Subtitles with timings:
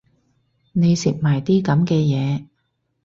[0.71, 2.47] 你食埋啲噉嘅嘢